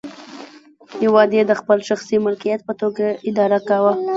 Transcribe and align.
هېواد 1.01 1.29
یې 1.37 1.43
د 1.47 1.51
خپل 1.61 1.77
شخصي 1.89 2.15
ملکیت 2.25 2.59
په 2.67 2.73
توګه 2.81 3.05
اداره 3.29 3.59
کاوه. 3.67 3.93